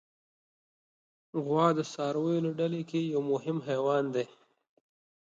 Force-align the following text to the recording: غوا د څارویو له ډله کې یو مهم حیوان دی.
غوا 1.43 1.67
د 1.77 1.79
څارویو 1.91 2.43
له 2.45 2.51
ډله 2.59 2.81
کې 2.89 2.99
یو 3.13 3.21
مهم 3.31 3.57
حیوان 3.67 4.05
دی. 4.15 4.25